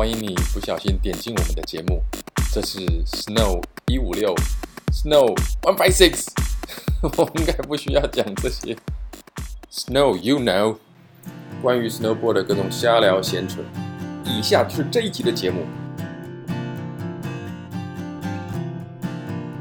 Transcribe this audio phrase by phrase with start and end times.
[0.00, 2.02] 欢迎你不小心点进我们的节目，
[2.54, 4.34] 这是 Snow 一五六
[4.90, 6.28] ，Snow one five six，
[7.18, 8.74] 我应该不需要讲这些。
[9.70, 10.76] Snow you know，
[11.60, 13.60] 关于 Snowboard 的各种瞎聊闲扯。
[14.24, 15.66] 以下就是这一集的节目。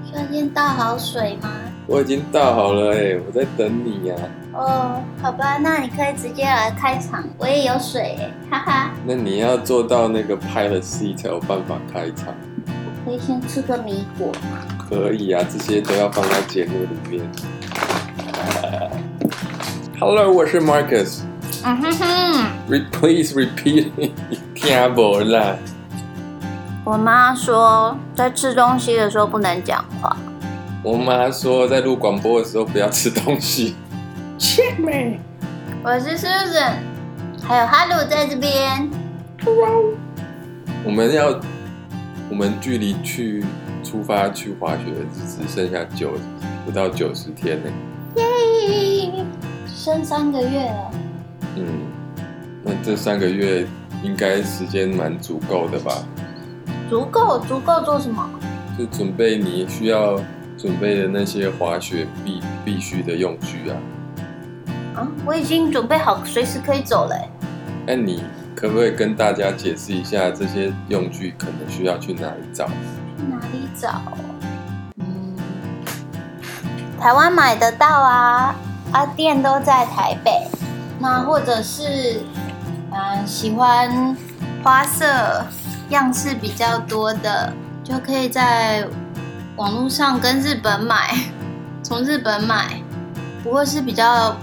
[0.06, 1.50] 需要先倒好水吗？
[1.86, 4.39] 我已经倒好了哎，我在等你呀、啊。
[4.52, 8.92] 哦，好吧，那你可以直接来开场，我也有水哎，哈哈。
[9.06, 12.34] 那你要做到那个 pilot seat 才有办法开场。
[12.66, 14.58] 我可以先吃个米果吗？
[14.90, 17.30] 可以啊，这些都要放在节目里面。
[20.00, 21.20] Hello，我是 Marcus。
[21.64, 22.46] 嗯哼哼。
[22.92, 23.92] Please repeat，
[24.56, 25.56] 听不啦。
[26.84, 30.18] 我妈说，在吃东西的时候不能讲话。
[30.82, 33.76] 我妈说，在录广播的时候不要吃东西。
[35.84, 36.76] 我是 Susan，
[37.44, 38.90] 还有 Hello 在这边。
[40.86, 41.38] 我们要，
[42.30, 43.44] 我们距离去
[43.84, 46.14] 出发去滑雪只剩下九
[46.66, 47.70] 不到九十天呢。
[48.16, 49.26] 耶，
[49.68, 50.92] 剩三个月了。
[51.58, 51.66] 嗯，
[52.64, 53.68] 那这三个月
[54.02, 55.94] 应该时间蛮足够的吧？
[56.90, 58.26] 足够，足够做什么？
[58.78, 60.18] 就准备你需要
[60.58, 63.76] 准备的那些滑雪必必须的用具啊。
[65.00, 67.16] 啊，我已经准备好，随时可以走了。
[67.88, 68.22] 那你
[68.54, 72.66] 可不可以跟大家解释一下这些用具可能需要去哪里找？
[72.68, 74.02] 去哪里找？
[74.98, 75.38] 嗯，
[77.00, 78.54] 台湾买得到啊，
[78.92, 80.50] 啊，店都在台北。
[81.00, 82.22] 那或者是，
[82.92, 84.14] 嗯、呃，喜欢
[84.62, 85.46] 花色
[85.92, 87.54] 样式比较多的，
[87.86, 88.86] 就可以在
[89.56, 91.16] 网络上跟日本买，
[91.82, 92.82] 从日本买，
[93.42, 94.36] 不过是比较。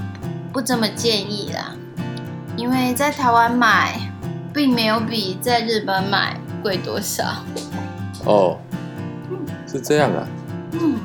[0.57, 1.75] 不这么建议啦，
[2.57, 4.11] 因为在台湾买，
[4.55, 7.45] 并没有比在日本买贵多少。
[8.25, 8.57] 哦，
[9.71, 10.27] 是这样啊。
[10.73, 10.99] 嗯，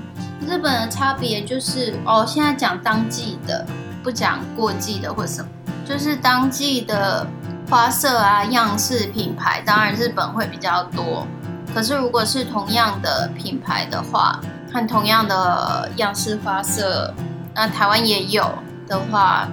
[0.48, 3.68] 日本的差别就是，哦，现在讲当季的，
[4.02, 5.50] 不讲过季的或什么，
[5.86, 7.28] 就是当季的
[7.70, 11.28] 花色啊、样式、品牌，当然日本会比较多。
[11.76, 14.40] 可是如果是同样的品牌的话，
[14.72, 17.14] 和同样的样式花色，
[17.54, 18.50] 那台湾也有。
[18.92, 19.48] 的话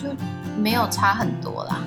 [0.00, 0.08] 就
[0.56, 1.78] 没有差很多啦，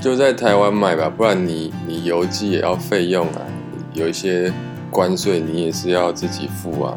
[0.00, 3.40] 就在台湾买吧，不然你你邮寄也要费用啊，
[3.92, 4.52] 有一些
[4.88, 6.96] 关税你也是要自己付啊。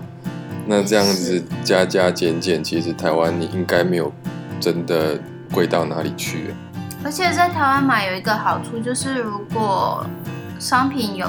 [0.67, 4.13] 那这样子加加减减，其实台湾你应该没有
[4.59, 5.19] 真的
[5.51, 6.53] 贵到哪里去。
[7.03, 10.05] 而且在台湾买有一个好处，就是如果
[10.59, 11.27] 商品有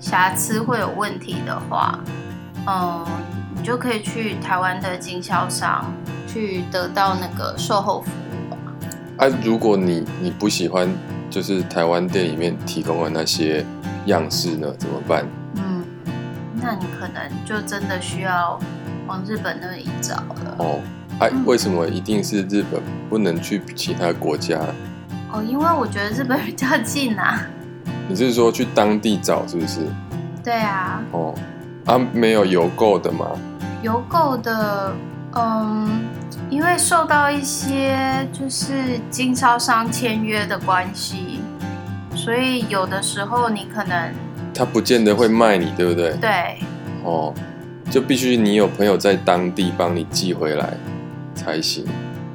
[0.00, 1.96] 瑕疵会有问题的话，
[2.66, 3.06] 嗯，
[3.54, 5.84] 你就可以去台湾的经销商。
[6.32, 8.56] 去得到那个售后服务吧。
[9.18, 10.88] 啊，如果你你不喜欢，
[11.28, 13.64] 就是台湾店里面提供的那些
[14.06, 15.26] 样式呢，怎么办？
[15.56, 15.84] 嗯，
[16.54, 18.58] 那你可能就真的需要
[19.06, 20.56] 往日本那里找了。
[20.58, 20.80] 哦，
[21.18, 24.58] 哎、啊，为什么一定是日本，不能去其他国家？
[25.32, 27.40] 哦，因为我觉得日本比较近啊。
[28.08, 29.80] 你是说去当地找是不是？
[30.42, 31.02] 对啊。
[31.12, 31.34] 哦，
[31.86, 33.26] 啊，没有邮购的吗？
[33.82, 34.92] 邮购的，
[35.34, 36.08] 嗯。
[36.48, 41.40] 因为受到一些就是经销商签约的关系，
[42.12, 44.12] 所以有的时候你可能
[44.52, 46.12] 他不见得会卖你，对不对？
[46.14, 46.58] 对。
[47.04, 47.32] 哦，
[47.88, 50.74] 就必须你有朋友在当地帮你寄回来
[51.36, 51.84] 才行。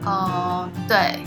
[0.05, 1.19] 哦、嗯，对，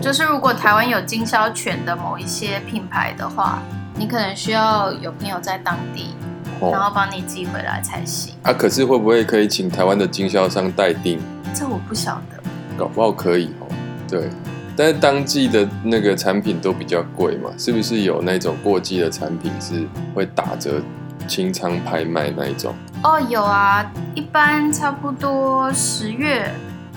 [0.00, 3.62] 就是如果台湾有经销权的某一些品牌的话，
[3.94, 6.16] 你可能需要有朋友在当地，
[6.60, 8.34] 哦、然后帮你寄回来才行。
[8.42, 11.18] 啊，可是会不会可以请台湾的经销商代订？
[11.54, 12.42] 这我不晓得，
[12.76, 13.66] 搞不好可以哦。
[14.08, 14.28] 对，
[14.76, 20.80] 但是当季的那个产品都比较贵嘛，是不是有那种过季的产品是会打折
[21.26, 22.74] 清仓拍卖那一种？
[23.02, 23.84] 哦，有啊，
[24.14, 26.50] 一般差不多十月，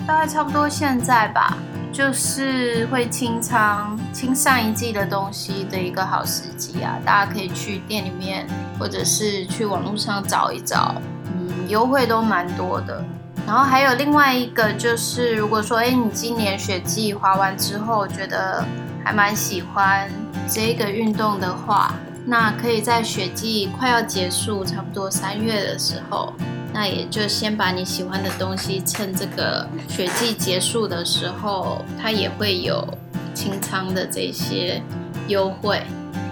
[0.06, 1.56] 大概差不多现在吧，
[1.98, 8.46] 就是会清仓清上一季的东西的一个好时机啊，大家可以去店里面
[8.78, 10.94] 或者是去网络上找一找，
[11.24, 13.02] 嗯，优惠都蛮多的。
[13.44, 18.64] 然后还有另外一个，就是如果说，哎，你今年雪季滑完之后，觉得
[19.04, 20.08] 还蛮喜欢
[20.48, 21.92] 这个运动的话，
[22.24, 26.32] 那可以在雪季快要结束，差不多三月的时候，
[26.72, 32.86] 那也就先把你喜欢的东西，趁这个雪季结束的时候，它也会有
[33.34, 34.82] 清仓的这些
[35.26, 35.82] 优惠，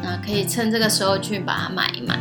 [0.02, 2.18] 那可以趁这个时候去把它买一买。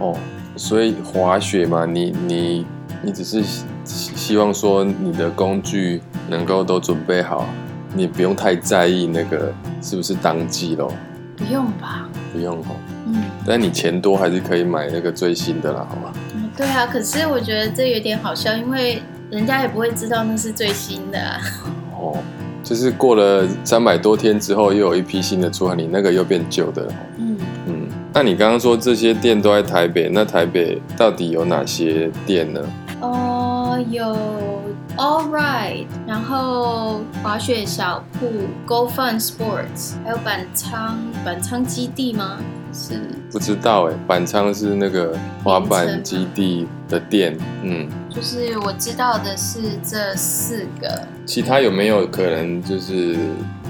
[0.00, 0.16] 哦，
[0.56, 2.66] 所以滑雪嘛，你你
[3.02, 3.42] 你只是。
[3.90, 7.48] 希望说你的工具能够都准备好，
[7.94, 9.50] 你不用太在意那个
[9.80, 10.92] 是不是当季咯。
[11.34, 12.06] 不用吧？
[12.30, 12.76] 不用哦。
[13.06, 16.12] 嗯，但你钱多还是可以买那个最新的啦，好吧？
[16.58, 19.00] 嗯，对啊，可是我觉得这有点好笑，因为
[19.30, 21.38] 人家也不会知道那是最新的啊。
[21.96, 22.16] 哦，
[22.64, 26.94] 就是过了三百多天之后，又有一批新的出来，你那个又变旧的了。
[27.18, 32.60] 嗯嗯，那你刚刚说这些店都在台北，那台北到底有哪些店呢？
[33.00, 34.04] 哦，有
[34.96, 38.26] All Right，然后滑雪小铺
[38.66, 42.38] Go Fun Sports，还有板仓板仓基地吗？
[42.72, 43.00] 是
[43.30, 53.16] 不知道哎，板仓是那个滑板基地的店，嗯，就是我知道的是这四个，其他有没有可能就是？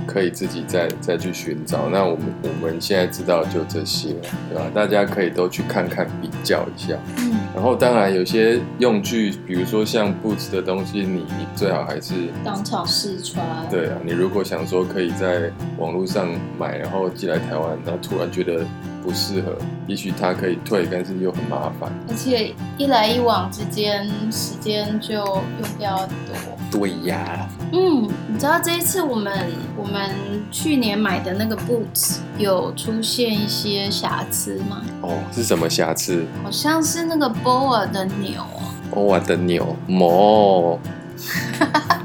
[0.06, 1.90] 可以自己再再去寻找。
[1.90, 4.14] 那我们我们现在知道就这些，
[4.48, 4.64] 对吧？
[4.72, 6.96] 大家可以都去看看比较一下。
[7.18, 7.36] 嗯。
[7.54, 13.44] 然后当然有些用具，比如说像 Boots 的东西，你你最好还是当场试穿。
[13.70, 16.26] 对啊，你如果想说可以在网络上
[16.58, 18.64] 买，然后寄来台湾，然后突然觉得
[19.08, 19.56] 不适合，
[19.86, 21.90] 也许他可以退，但是又很麻烦。
[22.10, 26.36] 而且一来一往之间，时间就用比较多。
[26.70, 27.48] 对呀。
[27.72, 29.32] 嗯，你知道这一次我们
[29.78, 30.10] 我们
[30.50, 34.82] 去年买的那个 boots 有出现一些瑕疵吗？
[35.00, 36.26] 哦，是什么瑕疵？
[36.44, 38.44] 好像是那个 BOA 的钮。
[38.92, 40.78] BOA 的钮，膜。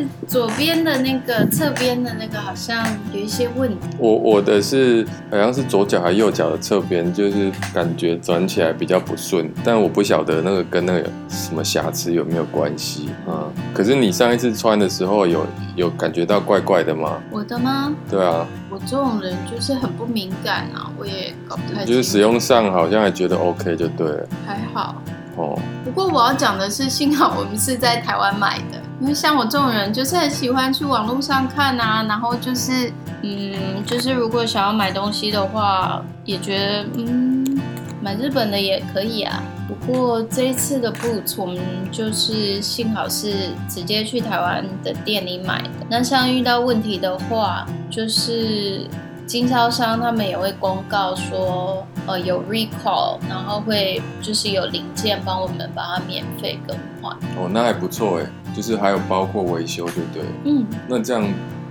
[0.00, 3.86] 就是左边的那个侧边的那个好像有一些问题。
[3.98, 13.44] 我我的是好像是左脚还右脚的侧边，就是感觉转起来比较不顺，但我不晓得那个跟那个什么瑕疵有没有关系啊？
[13.74, 17.20] 可是你上一次穿的时候有有感觉到怪怪的吗？
[17.30, 17.92] 我的吗？
[18.08, 21.84] 对啊，我这种人就是很不敏感啊，我也搞不太。
[21.84, 25.02] 就是使用上好像还觉得 OK 就对了，还好
[25.36, 25.58] 哦。
[25.84, 28.79] 不过我要讲的是，幸好我们是在台湾买的。
[29.00, 32.92] 因为像我这种人，就是很喜欢去网络上看啊，然后就是，
[33.22, 37.58] 嗯，就是如果想要买东西的话，也觉得，嗯，
[38.02, 39.42] 买日本的也可以啊。
[39.66, 41.58] 不过这一次的 boots，我们
[41.90, 43.32] 就是幸好是
[43.68, 45.70] 直接去台湾的店里买的。
[45.88, 48.86] 那像遇到问题的话，就是
[49.26, 57.14] 经销商他们也会公告说，呃，有 recall，然后会就是有零件帮我们把它免费更换。
[57.36, 58.26] 哦，那还不错哎。
[58.52, 60.22] 就是还有包括维修，对不对？
[60.44, 61.24] 嗯，那这样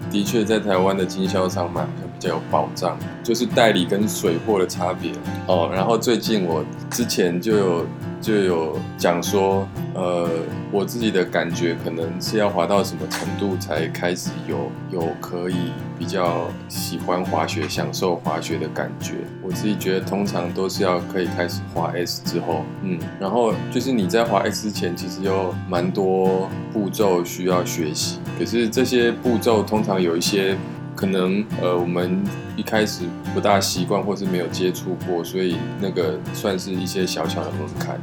[0.10, 5.12] 的确在台湾的经销商买比较有保障，就是代理跟水货的差别
[5.46, 5.70] 哦。
[5.74, 7.86] 然后最近我之前就有
[8.22, 9.68] 就有讲说，
[10.00, 10.30] 呃，
[10.72, 19.16] 我自己的感觉可能是要滑到什么程度才开始有有可以比较喜欢滑雪、享受滑雪的感觉。
[19.44, 28.20] 我自己觉得通常都是要可以开始滑 S 之后，嗯，然后就是你在滑 S 之前，其实有蛮多步骤需要学习。
[28.38, 30.56] 可是这些步骤通常有一些
[30.96, 32.24] 可能，呃，我们
[32.56, 33.04] 一开始
[33.34, 38.00] 不大习惯或是没有接触过，所以那个算是一些小小的门槛，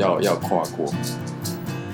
[0.00, 0.92] 要要跨过。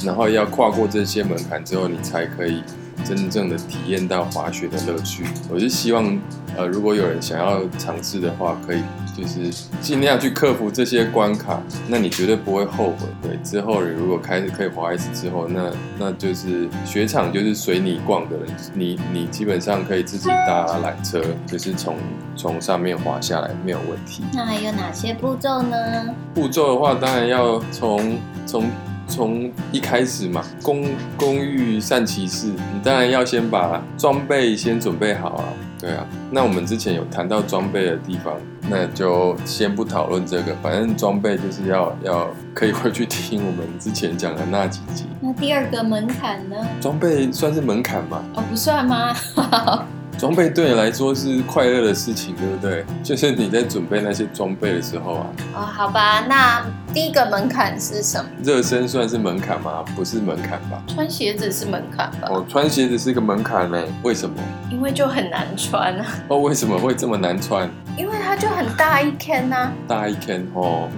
[0.04, 2.62] 然后要跨过这些门槛之后，你才可以
[3.04, 5.24] 真正的体验到滑雪的乐趣。
[5.50, 6.18] 我是希望。
[6.58, 8.80] 呃，如果有人想要尝试的话，可以
[9.14, 9.50] 就是
[9.82, 13.06] 尽量去克服这些关卡，那你绝对不会后悔。
[13.20, 18.36] 对，之后你如果开始可以滑一次之后，那那就是雪场就是随你逛的，
[18.72, 21.94] 你你基本上可以自己搭缆车，就是从
[22.34, 24.24] 从上面滑下来没有问题。
[24.32, 26.06] 那还有哪些步骤呢？
[26.32, 28.70] 步骤的话，当然要从从
[29.08, 30.84] 从一开始嘛，工
[31.16, 35.44] 工欲善其事，你当然要先把装备先准备好啊。
[35.78, 38.34] 对啊，那我们之前有谈到装备的地方，
[38.70, 45.04] 那就先不讨论这个，反正装备就是要要可以回去听我们之前讲的那几集。
[45.20, 46.56] 那第二个门槛呢？
[46.80, 48.24] 装备算是门槛吗？
[48.34, 49.14] 哦，不算吗？
[50.18, 52.84] 装备对你来说是快乐的事情，对不对？
[53.02, 55.26] 就是你在准备那些装备的时候啊。
[55.54, 58.28] 哦，好吧，那第一个门槛是什么？
[58.42, 59.84] 热身算是门槛吗？
[59.94, 60.82] 不是门槛吧？
[60.86, 62.28] 穿鞋子是门槛吧？
[62.30, 63.82] 哦，穿鞋子是一个门槛呢？
[64.02, 64.36] 为什么？
[64.70, 66.06] 因为就很难穿啊。
[66.28, 67.68] 哦，为什么会这么难穿？
[67.96, 69.72] 因为它就很大一坑啊。
[69.86, 70.88] 大一坑哦。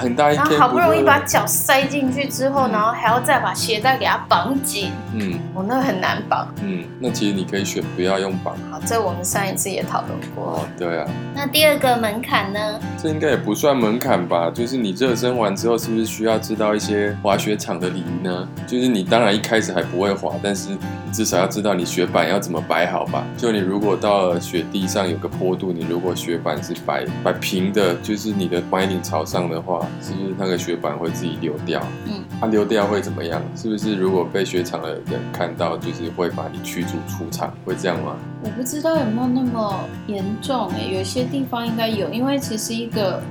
[0.00, 4.90] 很大一天，然后好不容易把脚塞进去之后，嗯、然后还要再把鞋带给它绑紧。
[5.14, 6.48] 嗯，我、哦、那个很难绑。
[6.62, 8.54] 嗯，那其实你可以选不要用绑。
[8.70, 10.54] 好，这我们上一次也讨论过。
[10.54, 11.06] 哦，对啊。
[11.34, 12.80] 那第二个门槛呢？
[13.02, 14.50] 这应该也不算门槛吧？
[14.52, 18.48] 就是你热身完之后，是不是需要知道一些滑雪场的礼仪呢？
[18.66, 23.24] 就是你当然一开始还不会滑，但是你至少要知道你雪板要怎么摆好吧？
[23.36, 29.84] 就你如果到了雪地上有个坡度，你如果雪板是摆摆平的，就是你的板顶朝上的话。
[30.00, 31.80] 是不是那个雪板会自己流掉？
[32.06, 33.40] 嗯，它、啊、流掉会怎么样？
[33.56, 37.52] 是不是如果被雪场的人看到，就是会把你驱逐出场？
[37.64, 38.16] 会这样吗？
[38.42, 39.74] 我不知道有没有那么
[40.06, 43.22] 严重诶、欸，有些地方应该有，因为其实一个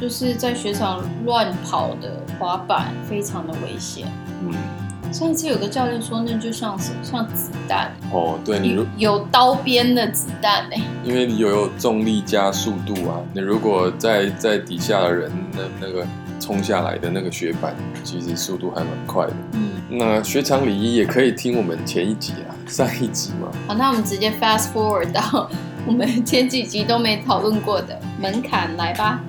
[0.00, 4.06] 就是在雪场乱跑的滑板非常的危险。
[4.42, 4.54] 嗯。
[5.12, 10.76] 上一次有个教练说，那就像什么像子弹哦，对你有，有刀边的子弹呢？
[11.04, 16.06] 因为你有，有重力加速度啊，你如果在在底下的人那那个
[16.38, 19.32] 冲下来的那个雪板，其实速度还蛮快的。
[19.52, 23.48] 嗯，那雪场礼仪也可以听我们前一集啊，上一集嘛。
[23.68, 25.48] 好，那我们直接 fast forward 到
[25.86, 29.20] 我们前几集都没讨论过的门槛来吧。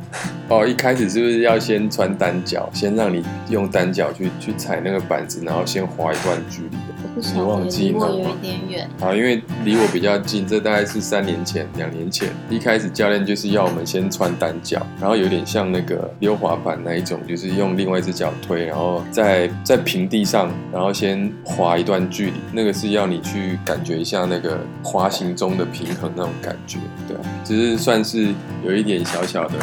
[0.49, 7.37] 哦，一开始是不是要先穿单脚，先让你用单脚去去踩那个板子，然后先滑一段距离的？
[7.37, 8.07] 我忘记了吗？
[8.07, 8.89] 离我有一点远。
[8.97, 12.29] 好，因为离我比较近，这大概是三年前、两年前。
[12.49, 22.33] 一开始教练就是要我们先穿单脚，然后有点像那个溜滑板那一种，就是用另外一只脚推，然后在在平地上，然后先滑一段距离。
[22.53, 29.55] 那个是要你去感觉一下那个滑行中的平衡那种感觉，对，只是算是有一点小小的。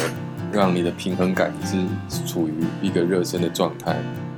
[0.53, 1.75] 让你的平衡感是
[2.25, 3.93] 处于一个热身的状态，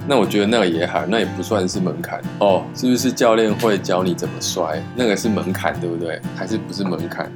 [0.07, 2.63] 那我觉得那个也好，那也不算是门槛哦。
[2.73, 4.81] 是不是教练会教你怎么摔？
[4.95, 6.19] 那个是门槛，对不对？
[6.35, 7.31] 还是不是门槛？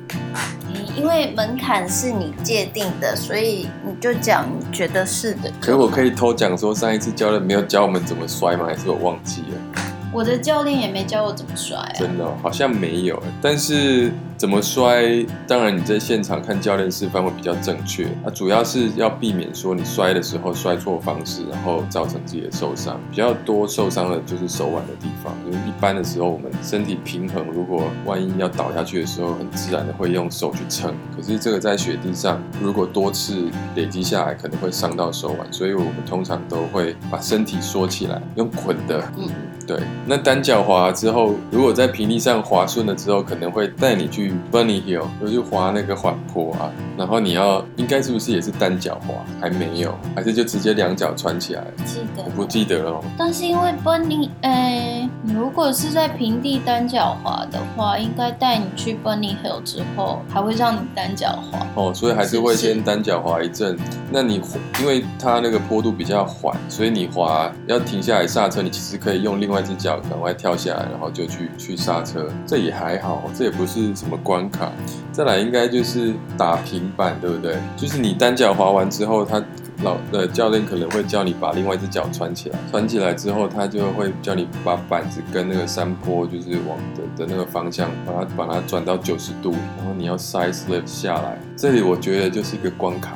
[0.98, 5.52] 因为门槛是你界定的，所以你就讲你觉得是的。
[5.60, 8.66] 可是我可以偷讲说，上一次教练没有教我们怎么摔吗？
[8.66, 9.84] 还是我忘记了？
[10.12, 11.94] 我的教练也没教我怎么摔啊。
[12.00, 13.22] 真的哦，好像没有。
[13.40, 14.12] 但是。
[14.42, 15.24] 怎么摔？
[15.48, 18.06] 当然你在现场看教练示范会比较正确。
[18.26, 23.00] 啊主要是要避免说你摔的时候摔错方式，然后造成自己的受伤。
[23.12, 25.32] 比较多受伤的就是手腕的地方。
[25.46, 30.92] 因为一般的时候我们身体平衡，如果万一要倒下去的时候，很自然的会用手去撑。
[31.16, 35.54] 可是这个在雪地上，如果多次累积下来，可能会伤到手腕。
[35.54, 39.04] 所以我们通常都会把身体缩起来，用捆的。
[39.20, 39.30] 嗯，
[39.68, 39.78] 对。
[40.08, 44.31] 那单脚滑之后，如果在平地上滑顺了之后，可能会带你去。
[44.52, 49.14] Bunny Hill，我就滑那个缓坡啊，然后你要应该是不是也是单脚滑？
[49.40, 51.64] 还没有，还是就直接两脚穿起来？
[51.86, 53.04] 记得，我不记得了。
[53.18, 61.66] 但是因为 Bunny，哎，你如果是在平地单脚滑的话，应该带你去 Bunny Hill 之后，还会让你单脚滑。
[61.76, 63.72] 哦，所以还是会先单脚滑一阵。
[63.72, 64.42] 是是，那你
[64.80, 74.72] 因为它那个坡度比较缓，所以你滑要停下来刹车，你其实可以用另外一只脚赶快跳下来，然后就去去刹车，这也还好，这也不是什么关卡。
[75.12, 77.58] 再来应该就是打平板，对不对？
[77.76, 79.44] 就是你单脚滑完之后，他
[79.84, 91.38] 老的教练可能会叫你把另外一只脚穿起来，穿起来之后，他就会叫你把板子跟那个山坡就是往的的那个方向，把它把它转到九十度，然后你要 side slip 下来。
[91.58, 93.12] 这里我觉得就是一个关卡。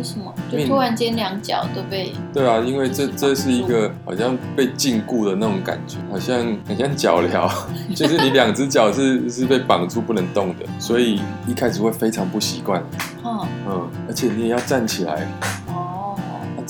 [0.00, 0.34] 为什么？
[0.50, 2.10] 就突然间两脚都被？
[2.32, 7.50] 对啊，因为这这是一个好像被禁锢的那种感觉，好像很像脚镣，
[7.94, 12.82] 就是你两只脚是 是被绑住不能动的，所以一开始会非常不习惯。
[13.22, 15.28] 嗯嗯，而且你也要站起来。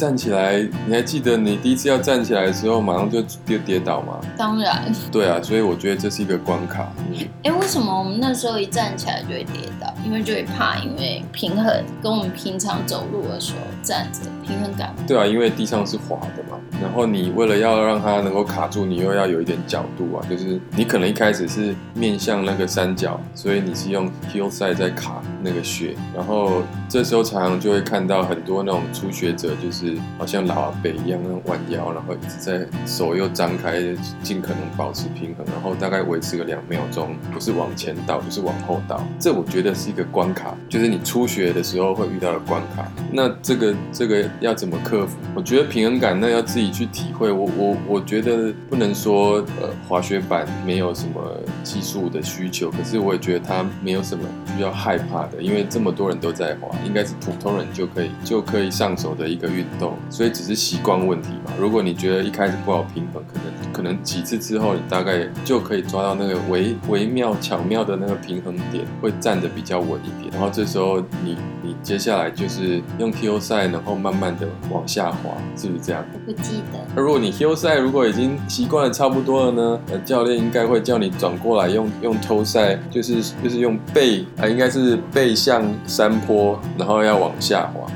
[0.00, 4.19] 站起来，你还记得你第一次要站起来的时候，马上就跌跌倒吗？
[4.35, 4.90] 当然。
[5.12, 6.90] 对啊，所以我觉得这是一个关卡。
[7.12, 9.92] 哎、欸，为什么我们那时候一站起来就会跌倒？
[10.02, 14.95] 因为就会怕，因为平衡跟我们平常走路的时候站着平衡感。
[15.07, 29.89] 对啊，因为地上是滑的嘛，然后你为了要让它能够卡住，你又要有一点角度啊，就是你可能一开始是面向那个山脚，所以你是用 heel side 在卡那个雪，然后这时候常常就会看到很多那种初学者，就是。
[30.18, 33.80] 好像老阿伯一样，弯腰，然后一直在手又张开，
[34.23, 39.02] 尽可能保持平衡，然后大概维持个两秒钟，不是往前倒，就是往后倒。
[39.18, 42.90] 这我觉得是一个关卡，就是你初学的时候会遇到的关卡。
[43.12, 45.16] 那这个这个要怎么克服？
[45.35, 47.30] 我觉得平衡感那要自己去体会。
[47.30, 51.20] 我我我觉得不能说呃滑雪板没有什么
[51.62, 54.25] 技术的需求，可是我也觉得它没有什么
[54.56, 59.96] 需要害怕的，因为这么多人都在滑，应该是普通人就可以就可以上手的一个运动。
[60.10, 61.52] 所以只是习惯问题嘛。
[61.58, 70.30] 如果你觉得一开始不好平衡，可能可能几次之后，你大概就可以抓到那个微微妙巧妙的那个平衡点，会站得比较稳一点。
[70.32, 76.04] 然后这时候你你接下来就是用 heel side，然后慢慢的往下滑，是不是这样？
[76.12, 76.78] 我不记得。
[76.94, 79.80] 那如果你 heel side 如果已经习惯了差不多了呢？
[79.90, 87.87] 呃，教练应该会叫你转过来用用 toe side，就是就是用背啊，应该是背向山坡，然后要往下滑。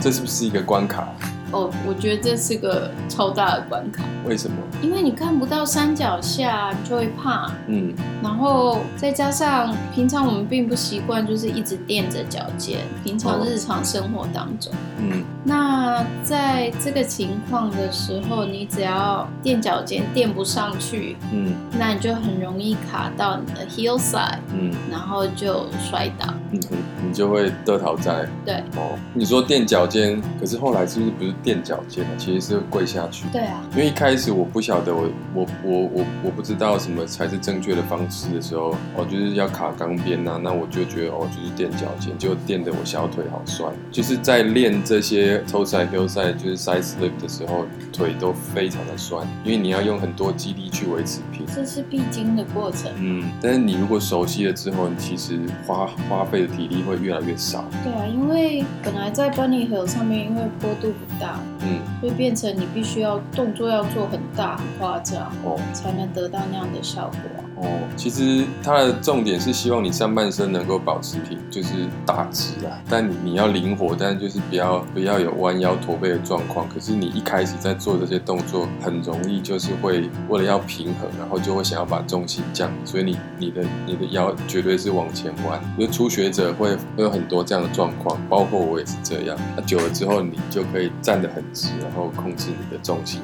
[0.00, 1.08] 这是不是一个关卡？
[1.52, 4.04] 哦，我觉得这是个超大的关卡。
[4.26, 4.56] 为什么？
[4.82, 7.50] 因为你看不到山脚下，你就会怕。
[7.66, 7.92] 嗯，
[8.22, 12.80] 然后再加上平常我们并不习惯，就是一直垫着脚尖。
[13.02, 26.26] 平常日常生活当中，嗯，那在这个情况的时候，你只要垫脚尖垫不上去，嗯，那你就很容易卡到你的 heel side，嗯，然后就摔倒。
[26.52, 26.60] 嗯，
[27.06, 28.26] 你就会得逃债。
[28.44, 28.54] 对。
[28.76, 32.10] 哦，你说垫脚尖，可是后来是不是不是垫脚尖啊？
[32.18, 33.26] 其实是跪下去。
[33.32, 33.62] 对啊。
[33.72, 43.72] 因为一开始我不晓得我，我我我我我不知道什么才是正确的方式的时候，哦，就是要卡钢边呐，那我就觉得哦，就是垫脚尖，就垫得我小腿好酸。
[43.90, 51.46] 就是在练这些 toe side hill side 就是 side slip 的时候，腿都非常的酸，因为你要用很多肌力去维持平。
[51.54, 52.90] 这是必经的过程。
[52.98, 57.64] 嗯，但是你如果熟悉了之后，你其实花花费的体力会越来越少。
[57.84, 61.29] 对啊，因为本来在 Bunny Hill 上面，因为坡度不大，
[61.60, 67.39] 嗯，会变成你必须要动作要做很大很夸张哦，才能得到那样的效果。
[67.62, 71.68] 哦，其实它的重点是希望你上半身能够保持平，就是
[72.06, 72.80] 打直啊。
[72.88, 76.66] 但你要灵活，但就是不要不要有弯腰驼背的状况。
[76.68, 85.60] 可是你一开始在做这些动作，很容易就是会为了要平衡，然后就会想要把重心降，所以你你的你的腰绝对是往前弯。
[85.76, 89.36] 因为初学者会会有很多这样的状况，包括我也是这样。
[89.54, 93.20] 那久了之后，你就可以站得很直，然后控制你的重心。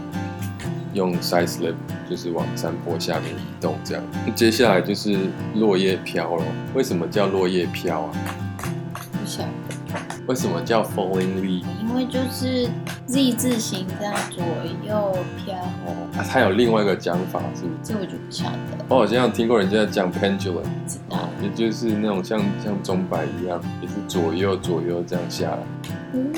[0.96, 1.74] 用 side slip
[2.08, 4.02] 就是往山坡下面移动，这样。
[4.34, 5.18] 接下来就是
[5.54, 6.42] 落叶飘了。
[6.74, 8.10] 为什么叫落叶飘啊？
[9.12, 9.48] 不晓得。
[10.26, 11.62] 为什么叫 falling leaf？
[11.80, 12.68] 因为就是
[13.06, 14.42] Z 字形这样左
[14.84, 15.54] 右飘。
[15.84, 17.62] 哦，它有另外一个讲法，是？
[17.82, 18.84] 这我就不晓得。
[18.88, 21.28] 我好像听过人家讲 pendulum，知道。
[21.42, 25.58] 也就是那种像像钟摆一样，也是左右左右这样下来。
[26.14, 26.32] 嗯。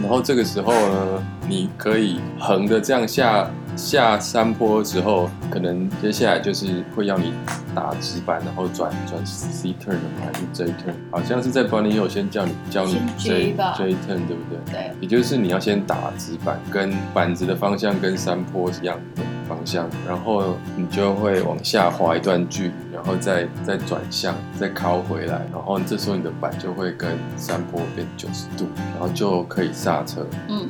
[0.00, 3.50] 然后这个时候呢，你可以横的这样下。
[3.76, 7.32] 下山坡之后，可能接下来就是会要你
[7.74, 10.94] 打直板，然后转转 C turn 还是 J turn？
[11.10, 14.72] 好像是在 Bunny Hill 先叫你教你 J J turn，对不对？
[14.72, 14.90] 对。
[15.00, 30.26] 也就是你要先打直板，跟板子的方向跟山坡是一样的方向，然后你就会往下滑一段距离，然后再再转向，再靠回来，然后这时候你的板就会跟山坡变九十度，然后就可以刹车。
[30.48, 30.68] 嗯。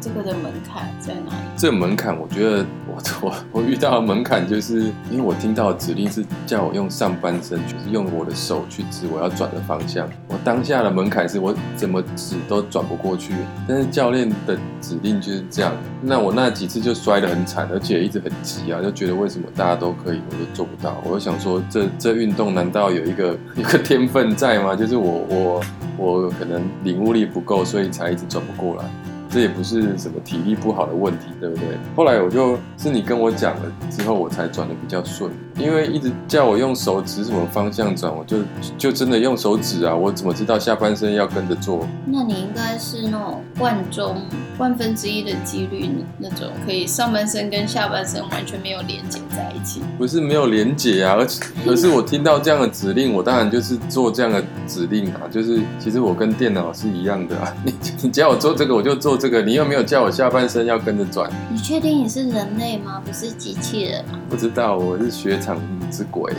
[0.00, 1.36] 这个的门槛在哪里？
[1.56, 10.08] 这个门槛，我觉得我我 我遇到的门槛，就是因为我听到的指令是叫我用上半身，就是用我的手去指我要转的方向。
[10.28, 13.34] 我当下的门槛是我怎么指都转不过去，
[13.66, 15.72] 但是教练的指令就是这样。
[16.00, 20.96] 那我那几次就摔得很惨，而且一直很急啊，就觉得为什么大家都可以，我就做不到。
[21.04, 24.76] 我就想说，这 这运动难道有一个有个天分在吗？
[24.76, 25.60] 就是我我
[25.96, 28.84] 我可能领悟力不够，所以才一直转不过来。
[29.30, 31.64] 这也不是什么体力不好的问题，对不对？
[31.94, 35.30] 后来我就是你跟我讲了之后，我才转的比较顺。
[35.58, 38.38] 因为一直叫我用手指什么方向转，我就
[38.78, 39.92] 就真的用手指啊！
[39.94, 41.84] 我怎么知道下半身要跟着做？
[42.06, 44.22] 那你应该是那种万中
[44.56, 49.82] 万分之一的几率，那种可以上半身跟下半身完全没有连接在一起。
[49.98, 55.22] 不是没有连接啊，而且可是我听到这样的指令，我当然就是做这样的指令啊。
[55.28, 59.17] 就是其实我跟电脑是一样的啊， 你你叫我做这个，我就做。
[59.18, 61.28] 这个你又没有叫我下半身要跟着转？
[61.50, 63.02] 你确定你是人类吗？
[63.04, 64.18] 不是机器人吗？
[64.30, 65.10] 不知道，我是
[65.90, 66.32] 雪场之鬼。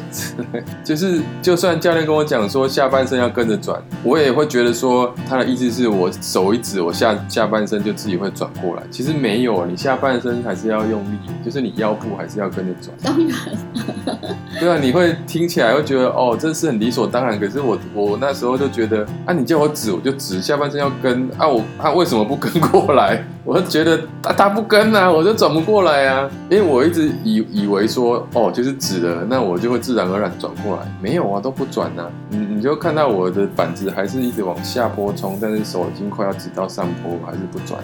[0.84, 8.84] 就是就算教练跟我讲说下半身要跟着转，我也会觉得说他的意思是我手一指，我下下半身就自己会转过来。
[8.92, 12.96] 其实没有，你下半身还是要用力，就是你腰部还是要跟着转。
[13.04, 14.30] 当然。
[14.60, 17.40] 对啊，你会听起来会觉得哦，这是很理所当然。
[17.40, 22.50] 可是我我那时候就觉得啊，你叫我指我就指，下半身要跟啊，我啊为什么不跟？
[22.60, 37.82] 过来，我就觉得他他不跟啊，我就转不过来啊，因为我一直以以为说哦，就是指了，那我就会自然而然转过来，没有啊，都不转啊，你你就看到我的板子还是一直往下坡冲，但是手已经快要指到上坡，还是不转，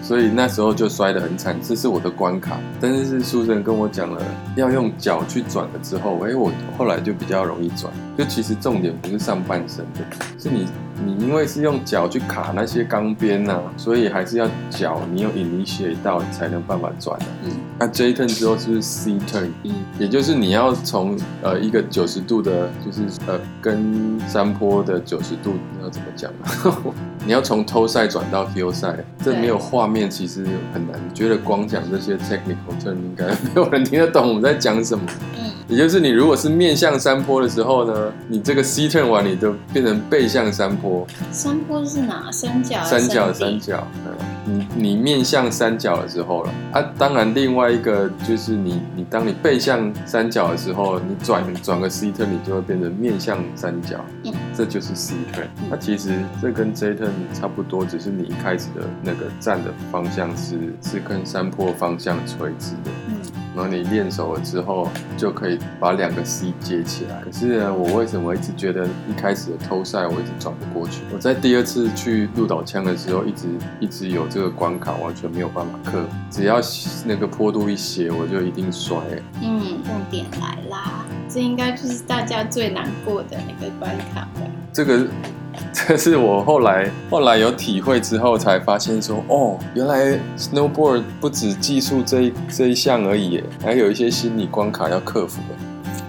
[0.00, 2.56] 所以那时候就摔得很惨，这是我的关卡。
[2.80, 4.22] 但是是书生跟我讲了，
[4.56, 10.00] 要用脚去转了之后，哎，我后来就比较容易转，就其实重点不是上半身的，
[10.38, 10.66] 是你。
[11.04, 17.26] 你因为是用脚去卡那些钢边呐，所以还是要脚你有 initiate 到，你才能办法转的。
[17.44, 19.48] 嗯，那 J turn 之后是不是 C turn？
[19.64, 26.30] 嗯，也就是你要从呃一个九十度的，就是呃跟山坡的九十度，你要怎么讲？
[27.24, 31.00] 你要从 toe side 转到 heel side，这没有画面其实很难。
[31.14, 35.04] 觉得光讲这些 technical turn 应该没有人听得懂我们在讲什么。
[35.38, 40.91] 嗯，也就是你如果是面向山坡的时候呢，你这个 C turn 完，你就变成背向山坡。
[40.92, 41.06] 坡。
[41.32, 42.30] 山坡是哪？
[42.30, 42.82] 三角。
[42.84, 43.86] 三角，三角。
[44.04, 44.12] 嗯。
[44.44, 46.82] 你你面向三角的时候了啊。
[46.98, 54.04] 当然，另外一个就是你你当你背向三角的时候，你转转个 C turn，你就会变成面向三角。
[54.24, 55.46] 嗯，这就是 C turn。
[55.70, 62.90] 它其实这跟 J turn 差不多，只是你一开始的那个站的方向是是跟山坡方向垂直的。
[63.08, 63.14] 嗯。
[63.54, 67.20] 然后你练熟了之后，就可以把两个 C 接起来。
[67.22, 71.02] 可是呢，我为什么一直觉得一开始的偷赛我一直转不过去？
[71.12, 73.48] 我在第二次去鹿岛枪的时候，一直
[73.80, 76.02] 一直有这个关卡，完全没有办法克。
[76.30, 76.60] 只要
[77.04, 78.96] 那个坡度一斜，我就一定摔。
[79.42, 84.40] 嗯，重点来啦，这应该就是大家最难过的那个关卡吧？
[84.72, 85.06] 这个。
[85.72, 95.54] 这是我后来后来有体会之后才发现说，哦，原来 snowboard 不止技术这一这一项而已，还有一些心理关卡要克服的。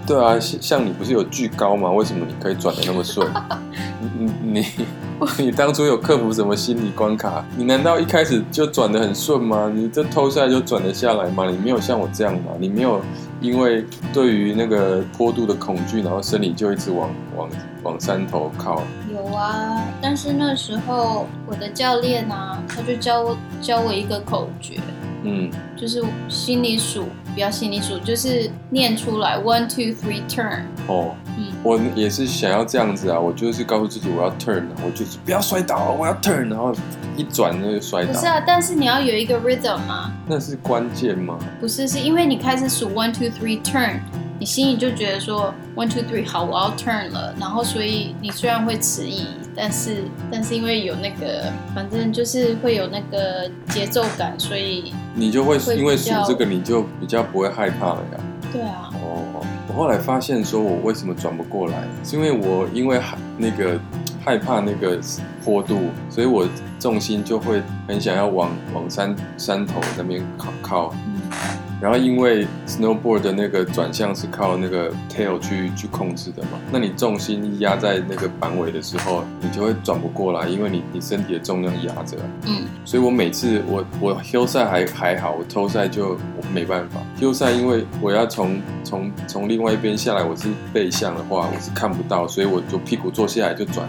[0.06, 1.90] 对啊，像你不是有巨高吗？
[1.90, 3.26] 为什么你可以转的那么顺？
[4.18, 4.66] 你你
[5.38, 7.42] 你当初有克服什么心理关卡？
[7.56, 9.72] 你难道一开始就转的很顺吗？
[9.74, 11.48] 你这偷下来就转得下来吗？
[11.50, 12.52] 你没有像我这样吗？
[12.58, 13.00] 你没有
[13.40, 17.48] 因为对于那个坡度的恐惧，然后身体就一直往往
[17.82, 18.82] 往山头靠？
[19.24, 24.78] 有啊，但是那时候我的教练啊，他就教我教我一个口诀。
[25.26, 30.64] 嗯，就是心里数，不要心里数，就是念出来，one two three turn。
[30.86, 36.74] 哦，嗯，我也是想要这样子啊，我就是告诉自己我要 turn，我就是不要摔倒，我要 turn，然后
[37.16, 38.12] 一转那就摔倒。
[38.12, 40.12] 不是啊，但是你要有一个 rhythm 啊。
[40.26, 41.38] 那是关键吗？
[41.58, 44.00] 不是，是因为你开始数 one two three turn。
[44.44, 49.26] 你心里就觉得说 one two three 好，我要 turn 了，然后所以你虽然会迟疑，
[49.56, 58.20] 但是但是因为有那个，反正就是会有那个节奏感，所以你就会因为数这个，你就比较不会害怕了呀。
[58.52, 58.90] 对啊。
[58.92, 63.80] 哦，我后来发现说我为什么转不过来，是因为我因为害那个
[64.22, 65.00] 害怕那个
[65.42, 66.46] 坡度，所以我
[66.78, 70.94] 重心就会很想要往往山山头那边靠靠。
[71.80, 82.16] 然后因为 snowboard 的那个转向是靠那个 tail 去去控制的嘛，那你重心一压在那个板尾的时候，你就会转不过来，因为你你身体的重量压着。
[82.46, 87.00] 嗯，所以我每次我我 hill 赛还还好，我 toe 赛就我没办法。
[87.20, 93.86] hill 赛因为我要从从从另外一边下来，我是背向的话，我是看不到，所以我就屁股坐下来就转。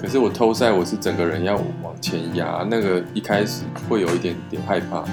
[0.00, 5.04] 可是我 toe 赛我是整个人要往前压，那个一开始会有一点点害怕。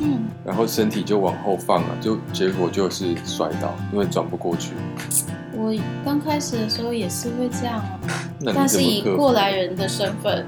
[0.00, 1.83] 嗯，然后身体就往后放。
[2.00, 4.72] 就结果就是摔倒，因为转不过去。
[5.56, 5.72] 我
[6.04, 8.20] 刚开始的时候也是会这样啊，
[8.54, 10.44] 但是以过来人的身份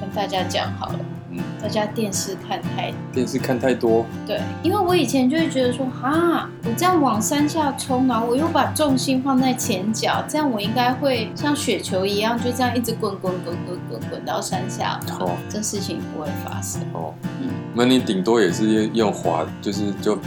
[0.00, 0.98] 跟大家讲好了。
[1.32, 4.04] 嗯，大家电视看太电视看太多。
[4.26, 14.98] 对，因为我以前就会觉得说，哈，我这样往山下冲，然后我又把重心放在前脚，这样我应该会像雪球一样，就这样一直滚滚滚滚滚滚到山下。
[15.20, 16.82] 哦，这事情不会发生。
[16.94, 20.18] 哦，嗯，那你顶多也是用滑，就是就。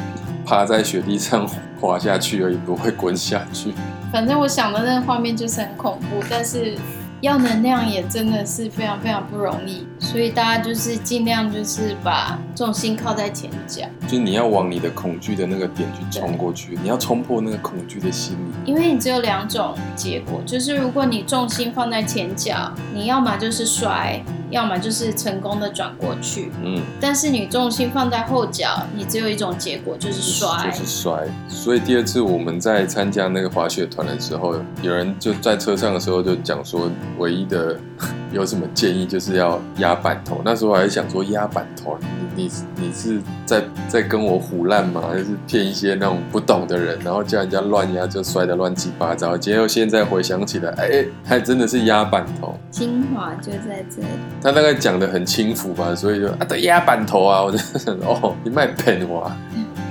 [0.46, 3.74] 趴在雪地上滑下去而已，不会滚下去。
[4.12, 6.76] 反正我想的那个画面就是很恐怖，但是
[7.22, 9.88] 要能量也真的是非常非常不容易。
[10.00, 18.72] 所以大家就是尽量就是把重心靠在前脚，就是你要往你的恐惧的那个点去冲过去，你要冲破那个恐惧的心理。
[18.72, 24.22] 因为你只有两种结果，就是如果你重心放在前脚，你要么就是摔。
[24.54, 31.28] 要么就是成功的转过去，嗯，但是你重心放在后脚，你只有一种结果就是摔，就是摔。
[31.50, 37.76] 所以第二次我们在参加那个滑雪团的时候，有人就在车上的时候就讲说，唯一的
[38.32, 40.42] 有什么建议就是要压板头。
[40.46, 41.98] 那时候我还想说压板头，
[42.36, 45.02] 你你你是在在跟我胡烂吗？
[45.10, 49.38] 还是骗一些那种不懂的人，然后叫人家乱压就摔得乱七八糟。
[49.38, 54.08] 结果现在回想起来，哎，还真的是压板头，精华就在这里。
[54.44, 59.32] 他大概讲的很轻浮吧，所以就啊，对，压板头啊，我就想哦，你卖骗我，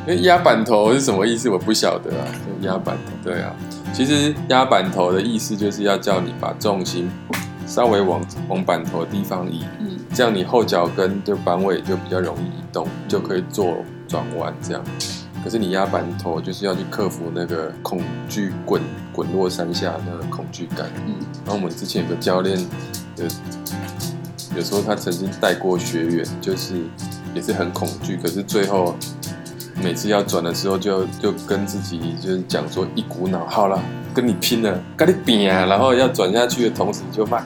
[0.06, 1.48] 因为压板头是什么意思？
[1.48, 2.28] 我不晓得啊，
[2.60, 3.50] 压板头，对啊，
[3.94, 7.10] 其实压板头的意思就是要叫你把重心
[7.66, 14.84] 稍微往往板头的地方移，嗯，这样你后脚跟就板尾就比较容易移动，就可以做转弯这样。
[15.42, 21.14] 可是你压板头就是要去克服那个恐惧滚滚落山下那个恐惧感，嗯，
[21.46, 22.54] 然后我们之前有个教练
[23.16, 23.26] 的。
[24.54, 26.74] 有时候他曾经带过学员，就是
[27.34, 28.94] 也是很恐惧，可是最后
[29.82, 33.82] 每次要转的时候就，就跟自己就是讲说一股脑，好了，
[34.14, 35.66] 跟你拼了，跟你拼啊！
[35.66, 37.42] 然后要转下去的同时就骂，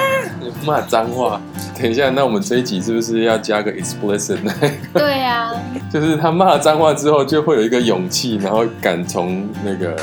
[0.64, 1.40] 骂脏话。
[1.78, 4.52] 等一下，那我们这一集是不是要加个 explicit 呢？
[4.94, 9.94] 对呀、啊， 就是他骂了脏话之后，就会有一个勇气，然后敢从那个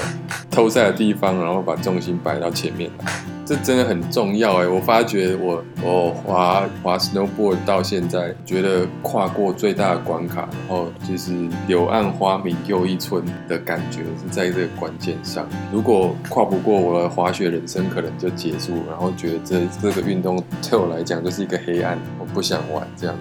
[0.51, 3.11] 偷赛的地方，然后把重心摆到前面来。
[3.45, 4.67] 这真的很重要哎！
[4.67, 11.33] 我发觉我我滑滑 snowboard 到现在，觉得跨过最大的关卡，然后就是
[11.67, 15.45] 柳暗花明又一村的感觉是在这个关键上。
[15.73, 23.15] 如果跨不过，我的滑雪人生可能就结束，然后觉得这这个运动 对我来讲就是一个黑暗，我不想玩这样。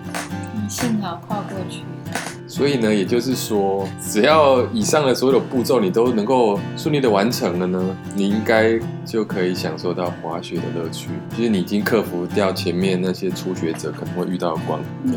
[0.54, 1.82] 你，幸好跨过去。
[2.52, 11.08] 所以呢，也就是说，只要以上的所有步骤你都能够顺利的完成了呢，你应该就可以享受到滑雪的乐趣。
[11.34, 14.78] 就是你已经克服掉前面那些初学者可能会遇到的关。
[15.04, 15.14] 嗯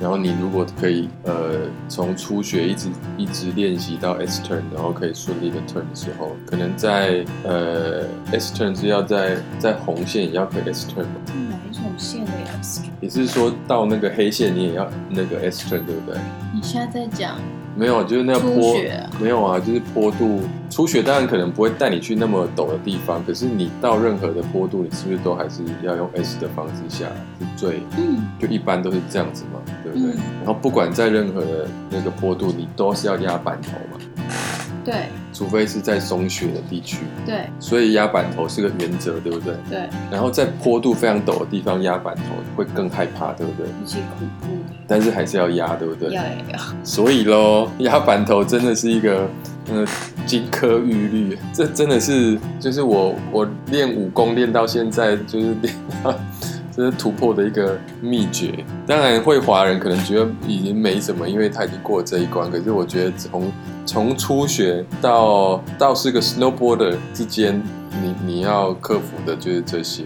[0.00, 1.58] 然后你如果可以，呃，
[1.88, 11.16] 从初学一直一直练习到 S turn，然后可以顺利的 turn 的时候，可能在呃 S turn 是要在在红线也要可以 S turn 吗？
[11.50, 12.30] 哪一种线的
[12.62, 12.90] S turn？
[13.00, 16.16] 也是说到那个黑线你也要那个 S turn 对不对？
[16.58, 17.36] 你现在在讲？
[17.76, 18.74] 没有，就是那个坡，
[19.20, 20.40] 没有啊，就是坡度。
[20.68, 27.14] 初学当然可能不会带你去那么陡的地方，可是你到任何的坡度，你是不是都还是要用 S 的方式下来？
[27.38, 30.10] 是最，嗯，就一般都是这样子嘛，对不对？
[30.10, 34.04] 嗯、然后不管在任何的那个坡度，你都是要压板头嘛。
[34.84, 37.04] 对，除非是在松雪的地区。
[37.24, 39.54] 对，所以压板头是个原则，对不对？
[39.70, 39.88] 对。
[40.10, 42.22] 然后在坡度非常陡的地方压板头
[42.56, 43.66] 会更害怕，对不对？
[44.88, 46.12] 但是还是要压，对不对？
[46.12, 46.58] 要要要。
[46.82, 49.28] 所以喽， 压板头真的是一个
[49.70, 49.86] 呃
[50.26, 55.72] 金科玉律，这真的是就是我我练武功练到现在就是练
[56.02, 56.12] 到。
[56.74, 58.64] 这是突破的一个秘诀。
[58.86, 62.48] 当然，会滑人可能觉得已经没什么，因为他已经过了这一关。
[62.48, 63.52] 可是我觉得从
[63.84, 67.60] 从初学到到是个 snowboarder 之间，
[68.00, 70.04] 你你要克服的就是这些。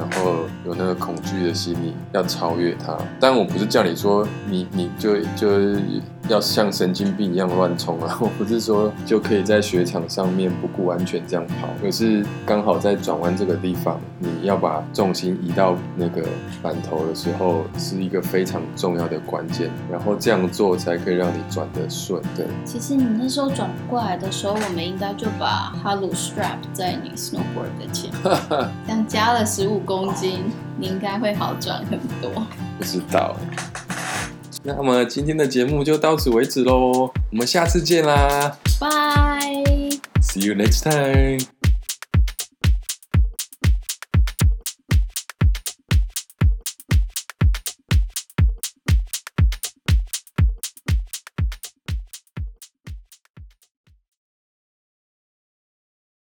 [0.00, 2.96] 然后有那个恐惧的心理，要超越它。
[3.20, 5.58] 但我不是叫你说你你就就
[6.30, 8.16] 要像神经病一样乱冲啊！
[8.22, 16.22] 我不是说就可以在雪场上面不顾安全这样跑，而是刚好在转弯这个地方，你要把重心移到那个
[16.62, 19.68] 板头的时候，是一个非常重要的关键。
[19.90, 22.22] 然后这样做才可以让你转得顺。
[22.36, 28.40] 对，其实你那时候转不过来的时候，我们应该就把 Halo strap 在你 snowboard 的前面，
[28.86, 29.80] 这样加了十五。
[29.80, 30.44] 公斤，
[30.76, 32.30] 你应该会好转很多。
[32.78, 33.34] 不知道。
[34.62, 38.88] 那么今天的节目就到此为止喽，我们下次见啦，拜。
[40.20, 41.59] See you next time.